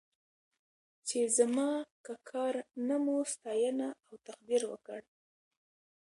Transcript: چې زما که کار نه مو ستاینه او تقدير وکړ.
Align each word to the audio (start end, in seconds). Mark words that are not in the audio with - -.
چې 1.07 1.19
زما 1.37 1.69
که 2.05 2.13
کار 2.29 2.53
نه 2.87 2.97
مو 3.03 3.17
ستاینه 3.33 3.87
او 4.07 4.13
تقدير 4.27 4.61
وکړ. 4.71 5.01